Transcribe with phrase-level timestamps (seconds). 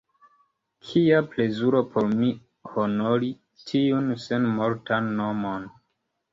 [0.87, 2.31] Kia plezuro por mi
[2.71, 3.31] honori
[3.69, 5.73] tiun senmortan nomon!